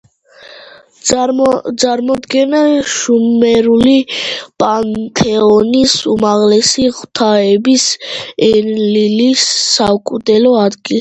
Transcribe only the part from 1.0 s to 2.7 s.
წარმოადგენდა